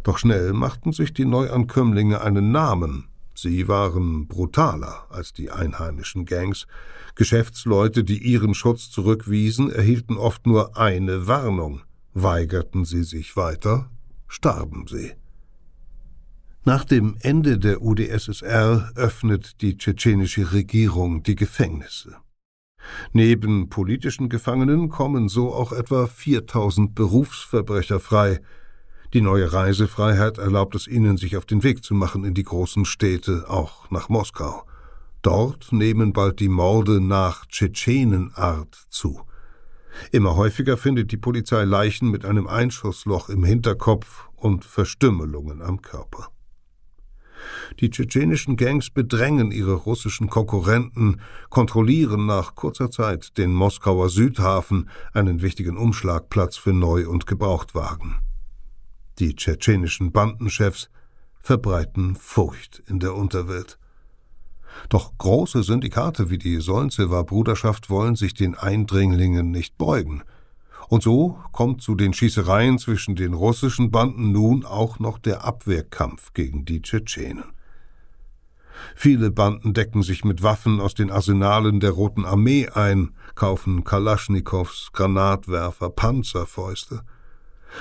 [0.03, 3.09] Doch schnell machten sich die Neuankömmlinge einen Namen.
[3.35, 6.67] Sie waren brutaler als die einheimischen Gangs.
[7.15, 11.83] Geschäftsleute, die ihren Schutz zurückwiesen, erhielten oft nur eine Warnung.
[12.15, 13.91] Weigerten sie sich weiter,
[14.29, 15.13] starben sie.
[16.65, 22.17] Nach dem Ende der UdSSR öffnet die tschetschenische Regierung die Gefängnisse.
[23.13, 28.41] Neben politischen Gefangenen kommen so auch etwa 4000 Berufsverbrecher frei.
[29.13, 32.85] Die neue Reisefreiheit erlaubt es ihnen, sich auf den Weg zu machen in die großen
[32.85, 34.63] Städte, auch nach Moskau.
[35.23, 39.21] Dort nehmen bald die Morde nach Tschetschenenart zu.
[40.13, 46.32] Immer häufiger findet die Polizei Leichen mit einem Einschussloch im Hinterkopf und Verstümmelungen am Körper.
[47.81, 55.43] Die tschetschenischen Gangs bedrängen ihre russischen Konkurrenten, kontrollieren nach kurzer Zeit den Moskauer Südhafen, einen
[55.43, 58.19] wichtigen Umschlagplatz für Neu- und Gebrauchtwagen.
[59.19, 60.91] Die tschetschenischen Bandenchefs
[61.39, 63.79] verbreiten Furcht in der Unterwelt.
[64.89, 70.23] Doch große Syndikate wie die Solnzewer Bruderschaft wollen sich den Eindringlingen nicht beugen.
[70.93, 76.35] Und so kommt zu den Schießereien zwischen den russischen Banden nun auch noch der Abwehrkampf
[76.35, 77.55] gegen die Tschetschenen.
[78.95, 84.91] Viele Banden decken sich mit Waffen aus den Arsenalen der Roten Armee ein, kaufen Kalaschnikows,
[84.93, 87.01] Granatwerfer, Panzerfäuste.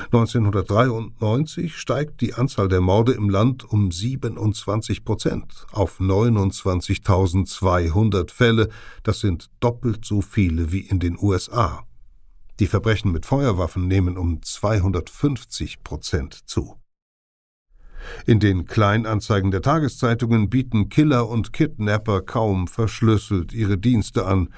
[0.06, 8.70] 1993 steigt die Anzahl der Morde im Land um 27 Prozent auf 29.200 Fälle.
[9.04, 11.84] Das sind doppelt so viele wie in den USA.
[12.62, 16.76] Die Verbrechen mit Feuerwaffen nehmen um 250 Prozent zu.
[18.28, 24.50] In den Kleinanzeigen der Tageszeitungen bieten Killer und Kidnapper kaum verschlüsselt ihre Dienste an,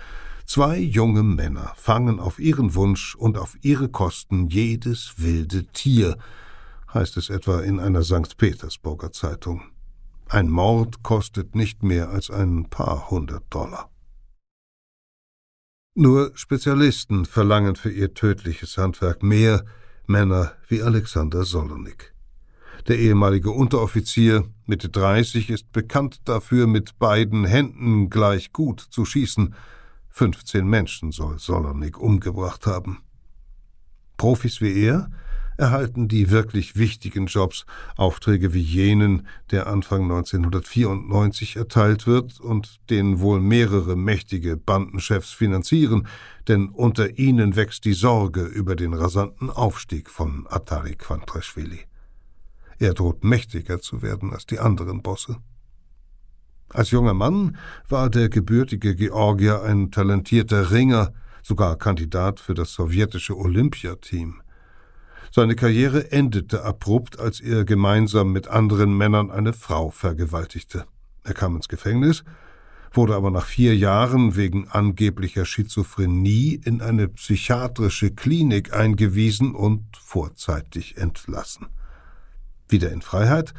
[0.46, 6.18] Zwei junge Männer fangen auf ihren Wunsch und auf ihre Kosten jedes wilde Tier,
[6.94, 8.36] heißt es etwa in einer St.
[8.36, 9.62] Petersburger Zeitung.
[10.28, 13.93] Ein Mord kostet nicht mehr als ein paar hundert Dollar.
[15.96, 19.64] Nur Spezialisten verlangen für ihr tödliches Handwerk mehr
[20.08, 22.16] Männer wie Alexander Solonik.
[22.88, 29.54] Der ehemalige Unteroffizier, Mitte 30, ist bekannt dafür, mit beiden Händen gleich gut zu schießen,
[30.10, 33.04] 15 Menschen soll Solonik umgebracht haben.
[34.18, 35.12] Profis wie er
[35.58, 43.20] erhalten die wirklich wichtigen Jobs, Aufträge wie jenen, der Anfang 1994 erteilt wird und den
[43.20, 46.08] wohl mehrere mächtige Bandenchefs finanzieren,
[46.48, 51.82] denn unter ihnen wächst die Sorge über den rasanten Aufstieg von Atari Quantraschwili.
[52.80, 55.38] Er droht mächtiger zu werden als die anderen Bosse.
[56.70, 61.14] Als junger Mann war der gebürtige Georgier ein talentierter Ringer,
[61.44, 64.43] sogar Kandidat für das sowjetische Olympiateam.
[65.36, 70.86] Seine Karriere endete abrupt, als er gemeinsam mit anderen Männern eine Frau vergewaltigte.
[71.24, 72.24] Er kam ins Gefängnis,
[72.92, 80.98] wurde aber nach vier Jahren wegen angeblicher Schizophrenie in eine psychiatrische Klinik eingewiesen und vorzeitig
[80.98, 81.66] entlassen.
[82.70, 83.56] Wieder in Freiheit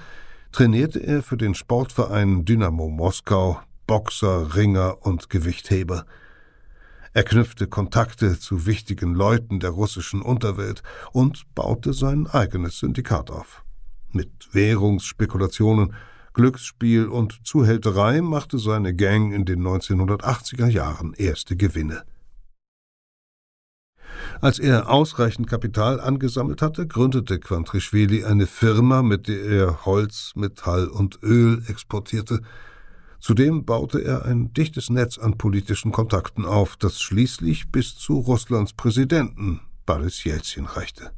[0.53, 3.59] trainierte er für den Sportverein Dynamo Moskau
[3.89, 6.07] Boxer, Ringer und Gewichtheber.
[7.17, 13.65] Er knüpfte Kontakte zu wichtigen Leuten der russischen Unterwelt und baute sein eigenes Syndikat auf.
[14.11, 15.95] Mit Währungsspekulationen,
[16.33, 22.03] Glücksspiel und Zuhälterei machte seine Gang in den 1980er Jahren erste Gewinne.
[24.41, 30.89] Als er ausreichend Kapital angesammelt hatte, gründete Quantrischwili eine Firma, mit der er Holz, Metall
[30.89, 32.41] und Öl exportierte.
[33.25, 38.75] Zudem baute er ein dichtes Netz an politischen Kontakten auf, das schließlich bis zu Russlands
[38.75, 41.11] Präsidenten Boris Jelzin reichte.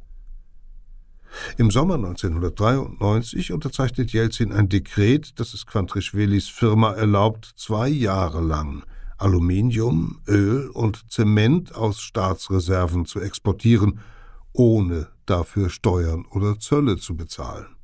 [1.57, 8.83] Im Sommer 1993 unterzeichnet Jelzin ein Dekret, das es Quantrischwilis Firma erlaubt, zwei Jahre lang
[9.17, 13.99] Aluminium, Öl und Zement aus Staatsreserven zu exportieren,
[14.53, 17.76] ohne dafür Steuern oder Zölle zu bezahlen.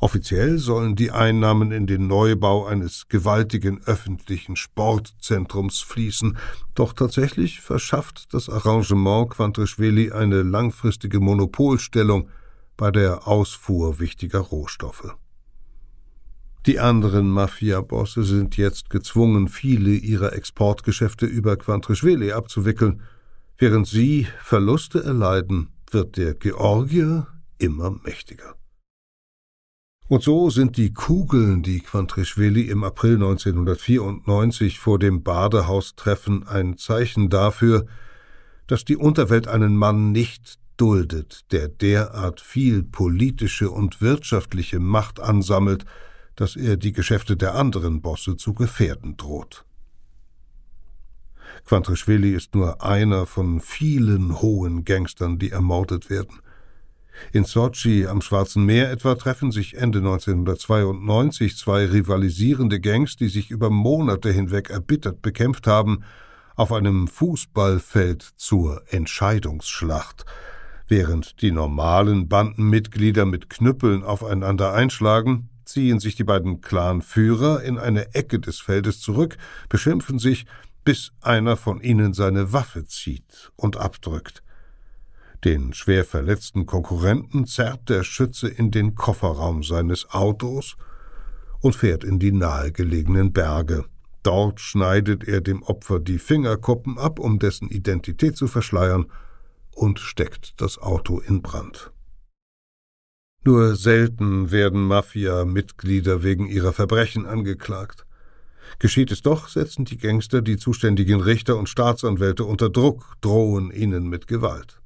[0.00, 6.38] Offiziell sollen die Einnahmen in den Neubau eines gewaltigen öffentlichen Sportzentrums fließen,
[6.74, 12.30] doch tatsächlich verschafft das Arrangement Quantrischwili eine langfristige Monopolstellung
[12.78, 15.14] bei der Ausfuhr wichtiger Rohstoffe.
[16.64, 23.02] Die anderen Mafia-Bosse sind jetzt gezwungen, viele ihrer Exportgeschäfte über Quantrischwili abzuwickeln.
[23.58, 27.26] Während sie Verluste erleiden, wird der Georgier
[27.58, 28.54] immer mächtiger.
[30.10, 36.76] Und so sind die Kugeln, die Quantrischwili im April 1994 vor dem Badehaus treffen, ein
[36.76, 37.86] Zeichen dafür,
[38.66, 45.84] dass die Unterwelt einen Mann nicht duldet, der derart viel politische und wirtschaftliche Macht ansammelt,
[46.34, 49.64] dass er die Geschäfte der anderen Bosse zu gefährden droht.
[51.66, 56.40] Quantrischwili ist nur einer von vielen hohen Gangstern, die ermordet werden.
[57.32, 63.50] In Sochi am Schwarzen Meer etwa treffen sich Ende 1992 zwei rivalisierende Gangs, die sich
[63.50, 66.04] über Monate hinweg erbittert bekämpft haben,
[66.56, 70.24] auf einem Fußballfeld zur Entscheidungsschlacht.
[70.88, 78.14] Während die normalen Bandenmitglieder mit Knüppeln aufeinander einschlagen, ziehen sich die beiden Clanführer in eine
[78.14, 80.46] Ecke des Feldes zurück, beschimpfen sich,
[80.84, 84.42] bis einer von ihnen seine Waffe zieht und abdrückt.
[85.44, 90.76] Den schwer verletzten Konkurrenten zerrt der Schütze in den Kofferraum seines Autos
[91.60, 93.86] und fährt in die nahegelegenen Berge.
[94.22, 99.06] Dort schneidet er dem Opfer die Fingerkuppen ab, um dessen Identität zu verschleiern,
[99.74, 101.90] und steckt das Auto in Brand.
[103.42, 108.04] Nur selten werden Mafia-Mitglieder wegen ihrer Verbrechen angeklagt.
[108.78, 114.08] Geschieht es doch, setzen die Gangster die zuständigen Richter und Staatsanwälte unter Druck, drohen ihnen
[114.08, 114.79] mit Gewalt.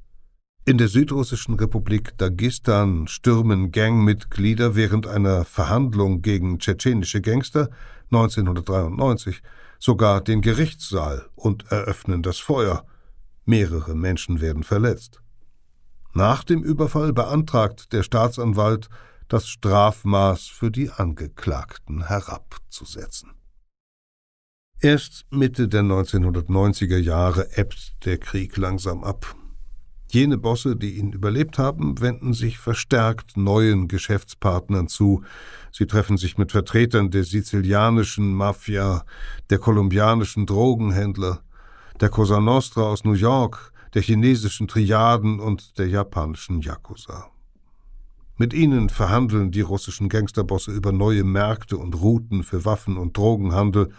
[0.67, 7.69] In der südrussischen Republik Dagestan stürmen Gangmitglieder während einer Verhandlung gegen tschetschenische Gangster
[8.11, 9.43] 1993
[9.79, 12.87] sogar den Gerichtssaal und eröffnen das Feuer.
[13.45, 15.21] Mehrere Menschen werden verletzt.
[16.15, 18.89] Nach dem Überfall beantragt der Staatsanwalt,
[19.29, 23.33] das Strafmaß für die Angeklagten herabzusetzen.
[24.81, 29.37] Erst Mitte der 1990er Jahre ebbt der Krieg langsam ab.
[30.15, 35.25] Jene Bosse, die ihn überlebt haben, wenden sich verstärkt neuen Geschäftspartnern zu.
[35.73, 39.05] Sie treffen sich mit Vertretern der sizilianischen Mafia,
[39.51, 41.41] der kolumbianischen Drogenhändler,
[42.01, 47.27] der Cosa Nostra aus New York, der chinesischen Triaden und der japanischen Yakuza.
[48.37, 53.91] Mit ihnen verhandeln die russischen Gangsterbosse über neue Märkte und Routen für Waffen- und Drogenhandel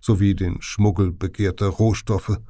[0.00, 2.40] sowie den Schmuggel begehrter Rohstoffe.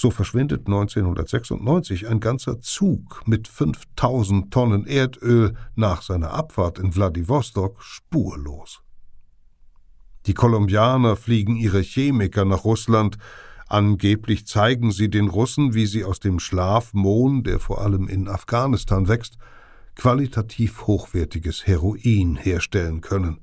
[0.00, 7.82] So verschwindet 1996 ein ganzer Zug mit 5000 Tonnen Erdöl nach seiner Abfahrt in Wladiwostok
[7.82, 8.80] spurlos.
[10.26, 13.18] Die Kolumbianer fliegen ihre Chemiker nach Russland,
[13.70, 19.08] Angeblich zeigen sie den Russen, wie sie aus dem Schlafmohn, der vor allem in Afghanistan
[19.08, 19.36] wächst,
[19.94, 23.40] qualitativ hochwertiges Heroin herstellen können.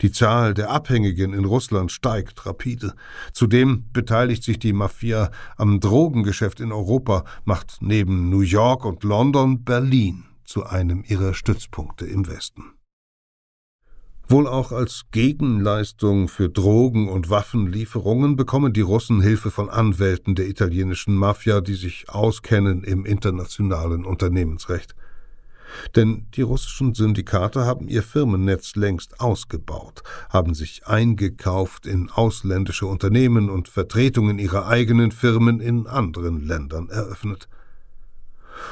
[0.00, 2.94] Die Zahl der Abhängigen in Russland steigt rapide.
[3.32, 9.64] Zudem beteiligt sich die Mafia am Drogengeschäft in Europa, macht neben New York und London
[9.64, 12.74] Berlin zu einem ihrer Stützpunkte im Westen.
[14.26, 20.48] Wohl auch als Gegenleistung für Drogen- und Waffenlieferungen bekommen die Russen Hilfe von Anwälten der
[20.48, 24.94] italienischen Mafia, die sich auskennen im internationalen Unternehmensrecht.
[25.96, 33.50] Denn die russischen Syndikate haben ihr Firmennetz längst ausgebaut, haben sich eingekauft in ausländische Unternehmen
[33.50, 37.48] und Vertretungen ihrer eigenen Firmen in anderen Ländern eröffnet.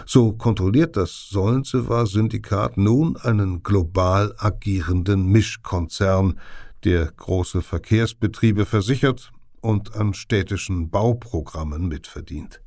[0.06, 6.38] So kontrolliert das Solnzewa-Syndikat nun einen global agierenden Mischkonzern,
[6.84, 12.60] der große Verkehrsbetriebe versichert und an städtischen Bauprogrammen mitverdient.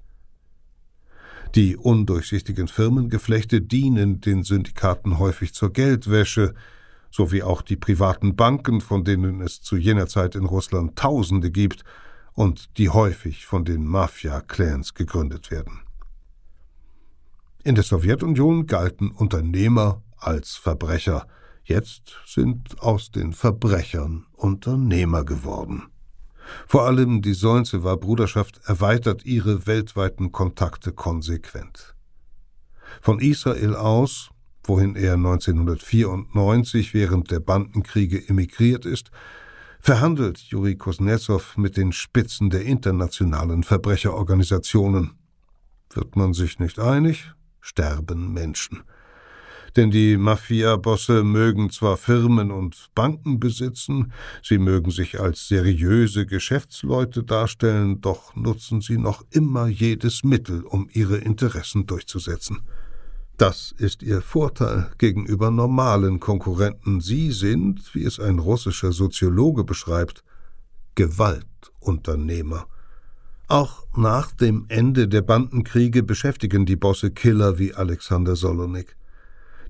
[1.53, 6.53] Die undurchsichtigen Firmengeflechte dienen den Syndikaten häufig zur Geldwäsche,
[7.11, 11.85] sowie auch die privaten Banken, von denen es zu jener Zeit in Russland Tausende gibt
[12.33, 15.79] und die häufig von den Mafia-Clans gegründet werden.
[17.63, 21.25] In der Sowjetunion galten Unternehmer als Verbrecher.
[21.63, 25.83] Jetzt sind aus den Verbrechern Unternehmer geworden.
[26.67, 31.95] Vor allem die Solnzewer Bruderschaft erweitert ihre weltweiten Kontakte konsequent.
[33.01, 34.29] Von Israel aus,
[34.63, 39.11] wohin er 1994 während der Bandenkriege emigriert ist,
[39.79, 45.13] verhandelt Juri Kuznetsov mit den Spitzen der internationalen Verbrecherorganisationen.
[45.93, 47.31] Wird man sich nicht einig,
[47.61, 48.83] sterben Menschen.
[49.75, 57.23] Denn die Mafia-Bosse mögen zwar Firmen und Banken besitzen, sie mögen sich als seriöse Geschäftsleute
[57.23, 62.61] darstellen, doch nutzen sie noch immer jedes Mittel, um ihre Interessen durchzusetzen.
[63.37, 67.01] Das ist ihr Vorteil gegenüber normalen Konkurrenten.
[67.01, 70.23] Sie sind, wie es ein russischer Soziologe beschreibt,
[70.95, 72.65] Gewaltunternehmer.
[73.49, 78.95] Auch nach dem Ende der Bandenkriege beschäftigen die Bosse Killer wie Alexander Solonik.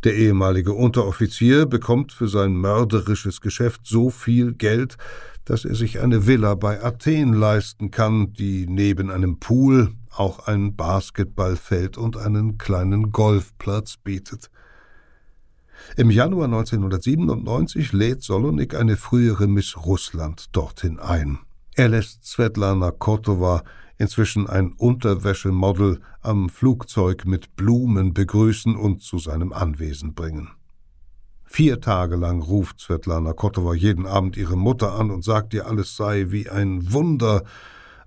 [0.03, 4.97] Der ehemalige Unteroffizier bekommt für sein mörderisches Geschäft so viel Geld,
[5.45, 10.75] dass er sich eine Villa bei Athen leisten kann, die neben einem Pool auch ein
[10.75, 14.49] Basketballfeld und einen kleinen Golfplatz bietet.
[15.97, 21.39] Im Januar 1997 lädt Solonik eine frühere Miss Russland dorthin ein.
[21.75, 23.63] Er lässt Svetlana Kotova,
[23.97, 30.49] inzwischen ein Unterwäschemodel, am Flugzeug mit Blumen begrüßen und zu seinem Anwesen bringen.
[31.45, 35.95] Vier Tage lang ruft Svetlana Kotova jeden Abend ihre Mutter an und sagt ihr, alles
[35.95, 37.43] sei wie ein Wunder.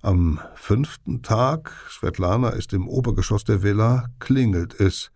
[0.02, 5.10] Am fünften Tag, Svetlana ist im Obergeschoss der Villa, klingelt es.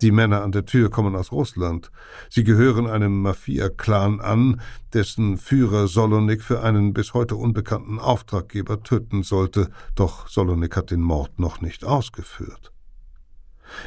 [0.00, 1.90] Die Männer an der Tür kommen aus Russland.
[2.30, 4.60] Sie gehören einem Mafia-Clan an,
[4.92, 11.00] dessen Führer Solonik für einen bis heute unbekannten Auftraggeber töten sollte, doch Solonik hat den
[11.00, 12.72] Mord noch nicht ausgeführt.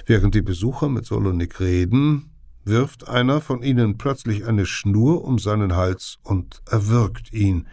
[0.05, 2.31] Während die Besucher mit Solonik reden,
[2.65, 7.67] wirft einer von ihnen plötzlich eine Schnur um seinen Hals und erwürgt ihn.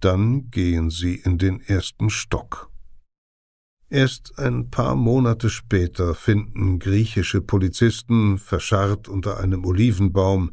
[0.00, 2.70] Dann gehen sie in den ersten Stock.
[3.90, 10.50] Erst ein paar Monate später finden griechische Polizisten, verscharrt unter einem Olivenbaum,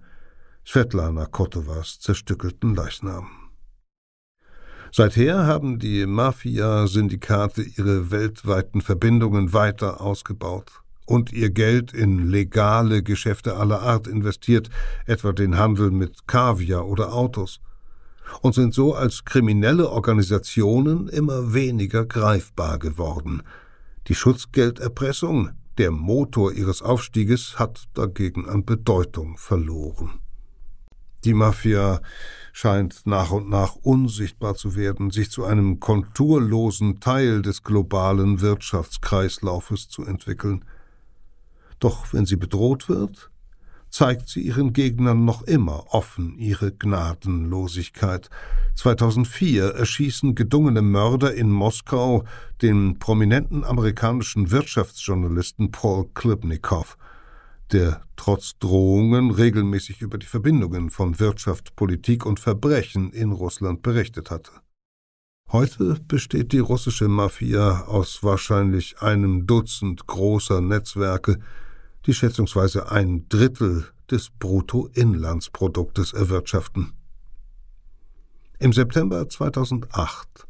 [0.65, 3.27] Svetlana Kotovas zerstückelten Leichnam.
[4.93, 10.71] Seither haben die Mafia-Syndikate ihre weltweiten Verbindungen weiter ausgebaut
[11.05, 14.69] und ihr Geld in legale Geschäfte aller Art investiert,
[15.05, 17.59] etwa den Handel mit Kaviar oder Autos,
[18.41, 23.43] und sind so als kriminelle Organisationen immer weniger greifbar geworden.
[24.07, 30.19] Die Schutzgelderpressung, der Motor ihres Aufstieges, hat dagegen an Bedeutung verloren.
[31.25, 32.01] Die Mafia
[32.53, 39.89] scheint nach und nach unsichtbar zu werden, sich zu einem konturlosen Teil des globalen Wirtschaftskreislaufes
[39.89, 40.63] zu entwickeln.
[41.79, 43.31] Doch wenn sie bedroht wird,
[43.95, 48.29] zeigt sie ihren Gegnern noch immer offen ihre Gnadenlosigkeit.
[48.75, 52.25] 2004 erschießen gedungene Mörder in Moskau
[52.61, 56.97] den prominenten amerikanischen Wirtschaftsjournalisten Paul Klibnikow,
[57.71, 64.29] der trotz Drohungen regelmäßig über die Verbindungen von Wirtschaft, Politik und Verbrechen in Russland berichtet
[64.29, 64.51] hatte.
[65.53, 71.39] Heute besteht die russische Mafia aus wahrscheinlich einem Dutzend großer Netzwerke,
[72.05, 76.93] die schätzungsweise ein Drittel des Bruttoinlandsproduktes erwirtschaften.
[78.59, 80.47] Im September 2008,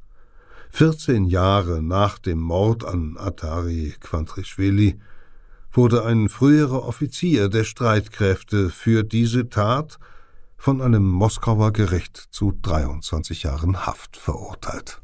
[0.69, 4.99] 14 Jahre nach dem Mord an Atari Quantrischvili,
[5.71, 9.97] wurde ein früherer Offizier der Streitkräfte für diese Tat
[10.57, 15.01] von einem Moskauer Gericht zu 23 Jahren Haft verurteilt.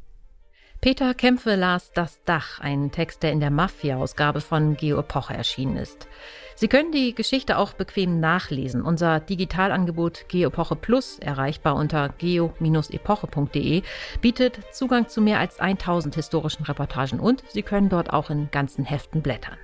[0.81, 5.77] Peter Kämpfe las Das Dach, einen Text, der in der Mafia-Ausgabe von Geo Epoche erschienen
[5.77, 6.07] ist.
[6.55, 8.81] Sie können die Geschichte auch bequem nachlesen.
[8.81, 13.83] Unser Digitalangebot Geo Epoche Plus, erreichbar unter geo-epoche.de,
[14.21, 18.83] bietet Zugang zu mehr als 1000 historischen Reportagen und Sie können dort auch in ganzen
[18.83, 19.59] Heften blättern.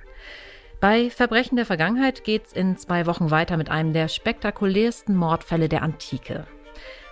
[0.80, 5.82] Bei Verbrechen der Vergangenheit geht's in zwei Wochen weiter mit einem der spektakulärsten Mordfälle der
[5.82, 6.46] Antike.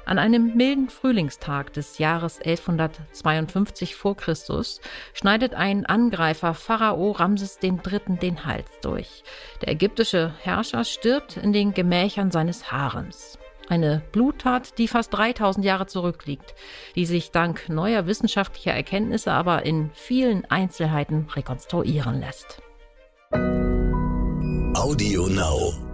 [0.06, 4.80] An einem milden Frühlingstag des Jahres 1152 vor Christus
[5.12, 8.16] schneidet ein Angreifer Pharao Ramses III.
[8.22, 9.24] den Hals durch.
[9.62, 13.36] Der ägyptische Herrscher stirbt in den Gemächern seines Harems.
[13.68, 16.54] Eine Bluttat, die fast 3000 Jahre zurückliegt,
[16.94, 22.62] die sich dank neuer wissenschaftlicher Erkenntnisse aber in vielen Einzelheiten rekonstruieren lässt.
[24.76, 25.85] Audio Now.